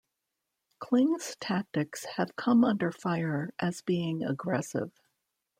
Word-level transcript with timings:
Kling's 0.79 1.35
tactics 1.39 2.05
have 2.17 2.35
come 2.35 2.65
under 2.65 2.91
fire 2.91 3.53
as 3.59 3.81
being 3.83 4.23
aggressive. 4.23 4.91